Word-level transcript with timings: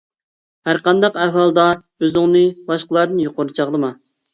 ھەرقانداق 0.69 1.21
ئەھۋالدا 1.25 1.67
ئۆزۈڭنى 1.79 2.45
باشقىلاردىن 2.67 3.25
يۇقىرى 3.31 3.61
چاغلىما. 3.61 3.99